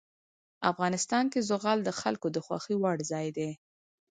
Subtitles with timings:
[0.71, 3.49] افغانستان کې زغال د خلکو د خوښې وړ ځای دی.